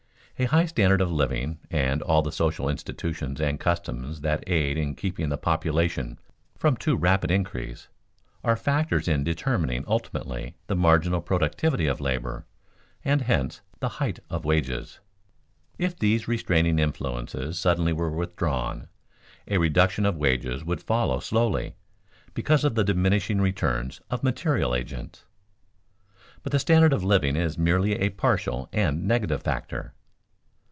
A 0.39 0.45
high 0.45 0.65
standard 0.65 1.01
of 1.01 1.11
living 1.11 1.59
and 1.69 2.01
all 2.01 2.23
the 2.23 2.31
social 2.31 2.67
institutions 2.67 3.39
and 3.39 3.59
customs 3.59 4.21
that 4.21 4.43
aid 4.49 4.75
in 4.75 4.95
keeping 4.95 5.29
the 5.29 5.37
population 5.37 6.17
from 6.57 6.75
too 6.77 6.95
rapid 6.95 7.29
increase, 7.29 7.89
are 8.43 8.55
factors 8.55 9.07
in 9.07 9.23
determining 9.23 9.83
ultimately 9.87 10.55
the 10.65 10.75
marginal 10.75 11.21
productivity 11.21 11.85
of 11.85 12.01
labor 12.01 12.47
and, 13.05 13.21
hence, 13.21 13.61
the 13.81 13.87
height 13.99 14.17
of 14.31 14.43
wages. 14.43 14.99
If 15.77 15.99
these 15.99 16.27
restraining 16.27 16.79
influences 16.79 17.59
suddenly 17.59 17.93
were 17.93 18.09
withdrawn, 18.09 18.87
a 19.47 19.59
reduction 19.59 20.07
of 20.07 20.17
wages 20.17 20.63
would 20.65 20.81
follow 20.81 21.19
slowly 21.19 21.75
because 22.33 22.63
of 22.63 22.73
the 22.73 22.83
diminishing 22.83 23.41
returns 23.41 24.01
of 24.09 24.23
material 24.23 24.73
agents. 24.73 25.23
But 26.41 26.51
the 26.51 26.57
standard 26.57 26.93
of 26.93 27.03
living 27.03 27.35
is 27.35 27.59
merely 27.59 27.93
a 27.93 28.09
partial 28.09 28.69
and 28.73 29.05
negative 29.07 29.43
factor. 29.43 29.93